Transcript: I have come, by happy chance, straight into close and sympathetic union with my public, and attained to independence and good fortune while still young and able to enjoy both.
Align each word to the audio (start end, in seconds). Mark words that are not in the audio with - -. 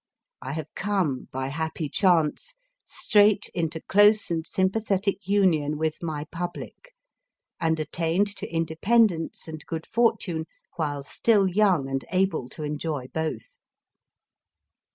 I 0.41 0.53
have 0.53 0.73
come, 0.73 1.27
by 1.31 1.49
happy 1.49 1.87
chance, 1.87 2.55
straight 2.87 3.49
into 3.53 3.79
close 3.81 4.31
and 4.31 4.47
sympathetic 4.47 5.27
union 5.27 5.77
with 5.77 6.01
my 6.01 6.25
public, 6.31 6.95
and 7.59 7.79
attained 7.79 8.35
to 8.37 8.51
independence 8.51 9.47
and 9.47 9.63
good 9.67 9.85
fortune 9.85 10.47
while 10.75 11.03
still 11.03 11.47
young 11.47 11.87
and 11.87 12.03
able 12.11 12.49
to 12.49 12.63
enjoy 12.63 13.09
both. 13.13 13.59